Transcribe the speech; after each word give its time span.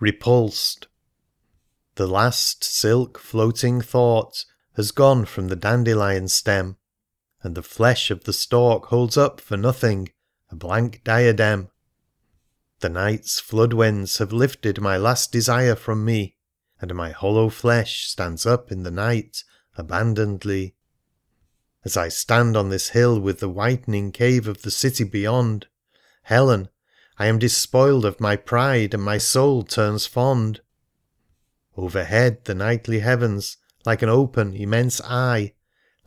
repulsed. 0.00 0.88
The 1.96 2.06
last 2.06 2.64
silk 2.64 3.18
floating 3.18 3.80
thought 3.80 4.44
has 4.74 4.90
gone 4.90 5.26
from 5.26 5.48
the 5.48 5.56
dandelion 5.56 6.28
stem, 6.28 6.76
And 7.42 7.54
the 7.54 7.62
flesh 7.62 8.10
of 8.10 8.24
the 8.24 8.32
stalk 8.32 8.86
holds 8.86 9.16
up 9.16 9.40
for 9.40 9.56
nothing 9.56 10.08
a 10.50 10.56
blank 10.56 11.02
diadem. 11.04 11.68
The 12.80 12.88
night's 12.88 13.38
flood 13.38 13.72
winds 13.72 14.18
have 14.18 14.32
lifted 14.32 14.80
my 14.80 14.96
last 14.96 15.30
desire 15.30 15.76
from 15.76 16.04
me, 16.04 16.36
And 16.80 16.94
my 16.94 17.10
hollow 17.10 17.50
flesh 17.50 18.06
stands 18.06 18.46
up 18.46 18.72
in 18.72 18.82
the 18.82 18.90
night 18.90 19.44
abandonedly. 19.76 20.74
As 21.84 21.96
I 21.96 22.08
stand 22.08 22.56
on 22.56 22.68
this 22.68 22.90
hill 22.90 23.20
with 23.20 23.40
the 23.40 23.48
whitening 23.48 24.12
cave 24.12 24.48
of 24.48 24.62
the 24.62 24.70
city 24.70 25.04
beyond, 25.04 25.66
Helen, 26.22 26.68
I 27.20 27.26
am 27.26 27.38
despoiled 27.38 28.06
of 28.06 28.18
my 28.18 28.34
pride, 28.34 28.94
and 28.94 29.02
my 29.02 29.18
soul 29.18 29.62
turns 29.62 30.06
fond. 30.06 30.62
Overhead 31.76 32.46
the 32.46 32.54
nightly 32.54 33.00
heavens, 33.00 33.58
like 33.84 34.00
an 34.00 34.08
open, 34.08 34.54
immense 34.54 35.02
eye, 35.02 35.52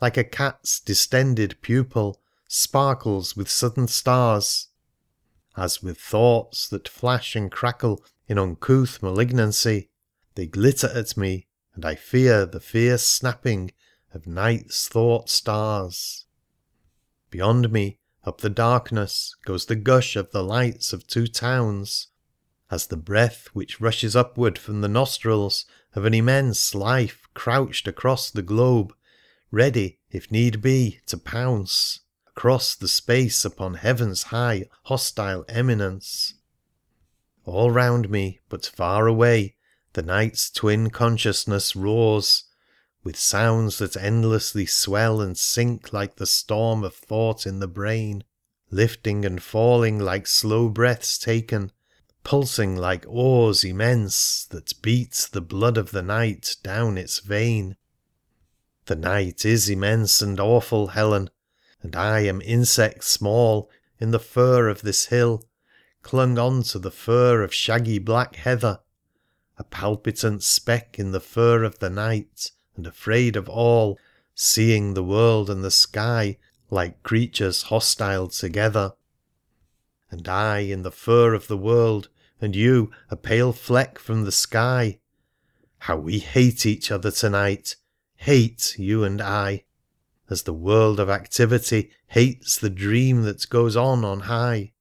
Like 0.00 0.16
a 0.16 0.24
cat's 0.24 0.80
distended 0.80 1.62
pupil, 1.62 2.20
sparkles 2.48 3.36
with 3.36 3.48
sudden 3.48 3.86
stars, 3.86 4.70
As 5.56 5.80
with 5.80 5.98
thoughts 5.98 6.66
that 6.70 6.88
flash 6.88 7.36
and 7.36 7.48
crackle 7.48 8.04
in 8.26 8.36
uncouth 8.36 9.00
malignancy 9.00 9.90
They 10.34 10.48
glitter 10.48 10.88
at 10.88 11.16
me, 11.16 11.46
and 11.76 11.84
I 11.84 11.94
fear 11.94 12.44
the 12.44 12.58
fierce 12.58 13.04
snapping 13.04 13.70
of 14.12 14.26
night's 14.26 14.88
thought 14.88 15.30
stars. 15.30 16.26
Beyond 17.30 17.70
me, 17.70 18.00
up 18.24 18.40
the 18.40 18.50
darkness, 18.50 19.34
goes 19.44 19.66
the 19.66 19.76
gush 19.76 20.16
of 20.16 20.30
the 20.32 20.42
lights 20.42 20.92
of 20.92 21.06
two 21.06 21.26
towns, 21.26 22.08
As 22.70 22.86
the 22.86 22.96
breath 22.96 23.48
which 23.52 23.80
rushes 23.80 24.16
upward 24.16 24.58
from 24.58 24.80
the 24.80 24.88
nostrils 24.88 25.66
of 25.94 26.04
an 26.04 26.14
immense 26.14 26.74
life 26.74 27.28
crouched 27.34 27.86
across 27.86 28.30
the 28.30 28.42
globe, 28.42 28.94
ready, 29.50 29.98
if 30.10 30.30
need 30.30 30.62
be, 30.62 31.00
to 31.06 31.16
pounce 31.16 32.00
Across 32.36 32.76
the 32.76 32.88
space 32.88 33.44
upon 33.44 33.74
heaven's 33.74 34.24
high 34.24 34.64
hostile 34.84 35.44
eminence. 35.48 36.34
All 37.44 37.70
round 37.70 38.10
me, 38.10 38.40
but 38.48 38.66
far 38.66 39.06
away, 39.06 39.54
the 39.92 40.02
night's 40.02 40.50
twin 40.50 40.90
consciousness 40.90 41.76
roars, 41.76 42.44
With 43.04 43.18
sounds 43.18 43.76
that 43.80 43.98
endlessly 43.98 44.64
swell 44.64 45.20
and 45.20 45.36
sink 45.36 45.92
like 45.92 46.16
the 46.16 46.24
storm 46.24 46.82
of 46.82 46.94
thought 46.94 47.46
in 47.46 47.58
the 47.58 47.68
brain, 47.68 48.24
Lifting 48.70 49.26
and 49.26 49.42
falling 49.42 49.98
like 49.98 50.26
slow 50.26 50.70
breaths 50.70 51.18
taken, 51.18 51.70
pulsing 52.22 52.76
like 52.78 53.04
oars 53.06 53.62
immense 53.62 54.46
That 54.46 54.80
beat 54.80 55.28
the 55.32 55.42
blood 55.42 55.76
of 55.76 55.90
the 55.90 56.00
night 56.00 56.56
down 56.62 56.96
its 56.96 57.18
vein. 57.18 57.76
The 58.86 58.96
night 58.96 59.44
is 59.44 59.68
immense 59.68 60.22
and 60.22 60.40
awful, 60.40 60.86
Helen, 60.86 61.28
and 61.82 61.94
I 61.94 62.20
am 62.20 62.40
insect 62.40 63.04
small 63.04 63.70
In 63.98 64.12
the 64.12 64.18
fur 64.18 64.68
of 64.70 64.80
this 64.80 65.06
hill, 65.08 65.44
clung 66.00 66.38
on 66.38 66.62
to 66.62 66.78
the 66.78 66.90
fur 66.90 67.42
of 67.42 67.52
shaggy 67.52 67.98
black 67.98 68.36
heather, 68.36 68.80
A 69.58 69.64
palpitant 69.64 70.42
speck 70.42 70.98
in 70.98 71.12
the 71.12 71.20
fur 71.20 71.64
of 71.64 71.80
the 71.80 71.90
night, 71.90 72.50
and 72.76 72.86
afraid 72.86 73.36
of 73.36 73.48
all, 73.48 73.98
Seeing 74.36 74.94
the 74.94 75.04
world 75.04 75.48
and 75.48 75.62
the 75.62 75.70
sky 75.70 76.38
like 76.68 77.04
creatures 77.04 77.62
hostile 77.62 78.26
together. 78.26 78.94
And 80.10 80.28
I 80.28 80.58
in 80.58 80.82
the 80.82 80.90
fur 80.90 81.34
of 81.34 81.46
the 81.46 81.56
world, 81.56 82.08
and 82.40 82.56
you 82.56 82.90
a 83.10 83.16
pale 83.16 83.52
fleck 83.52 83.98
from 83.98 84.24
the 84.24 84.32
sky. 84.32 84.98
How 85.78 85.96
we 85.98 86.18
hate 86.18 86.66
each 86.66 86.90
other 86.90 87.12
to 87.12 87.30
night— 87.30 87.76
hate, 88.16 88.74
you 88.76 89.04
and 89.04 89.20
I— 89.20 89.64
As 90.30 90.42
the 90.42 90.52
world 90.52 90.98
of 90.98 91.08
activity 91.08 91.92
hates 92.08 92.58
the 92.58 92.70
dream 92.70 93.22
that 93.22 93.48
goes 93.48 93.76
on 93.76 94.04
on 94.04 94.20
high, 94.20 94.72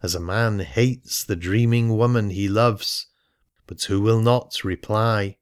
As 0.00 0.14
a 0.14 0.20
man 0.20 0.60
hates 0.60 1.24
the 1.24 1.36
dreaming 1.36 1.96
woman 1.96 2.30
he 2.30 2.48
loves, 2.48 3.06
but 3.66 3.82
who 3.84 4.00
will 4.00 4.20
not 4.20 4.62
reply. 4.62 5.38